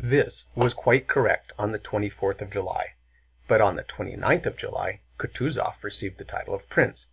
[0.00, 2.94] This was quite correct on the twenty fourth of July.
[3.46, 7.08] But on the twenty ninth of July Kutúzov received the title of Prince.